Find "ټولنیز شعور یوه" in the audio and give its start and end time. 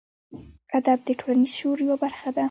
1.19-1.97